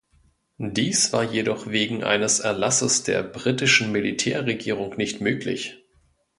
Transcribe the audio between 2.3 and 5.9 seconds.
Erlasses der britischen Militärregierung nicht möglich.